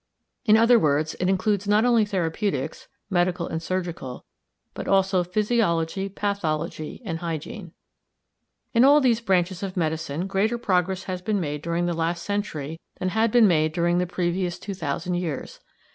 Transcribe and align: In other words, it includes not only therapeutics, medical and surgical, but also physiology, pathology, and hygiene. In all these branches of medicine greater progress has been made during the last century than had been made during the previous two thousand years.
In 0.45 0.57
other 0.57 0.79
words, 0.79 1.13
it 1.19 1.29
includes 1.29 1.67
not 1.67 1.85
only 1.85 2.05
therapeutics, 2.05 2.87
medical 3.11 3.47
and 3.47 3.61
surgical, 3.61 4.25
but 4.73 4.87
also 4.87 5.23
physiology, 5.23 6.09
pathology, 6.09 7.03
and 7.05 7.19
hygiene. 7.19 7.71
In 8.73 8.83
all 8.83 8.99
these 8.99 9.21
branches 9.21 9.61
of 9.61 9.77
medicine 9.77 10.25
greater 10.25 10.57
progress 10.57 11.03
has 11.03 11.21
been 11.21 11.39
made 11.39 11.61
during 11.61 11.85
the 11.85 11.93
last 11.93 12.23
century 12.23 12.79
than 12.97 13.09
had 13.09 13.29
been 13.31 13.47
made 13.47 13.73
during 13.73 13.99
the 13.99 14.07
previous 14.07 14.57
two 14.57 14.73
thousand 14.73 15.13
years. 15.17 15.59